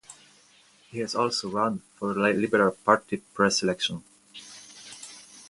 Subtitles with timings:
[0.89, 4.01] He has also run for Liberal Party preselection.